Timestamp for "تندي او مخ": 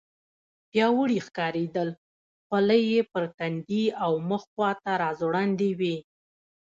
3.37-4.43